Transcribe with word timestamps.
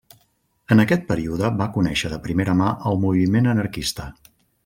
En 0.75 0.79
aquest 0.83 1.03
període 1.09 1.51
va 1.59 1.67
conèixer 1.75 2.11
de 2.15 2.19
primera 2.25 2.57
mà 2.63 2.71
el 2.93 2.99
moviment 3.05 3.53
anarquista. 3.55 4.09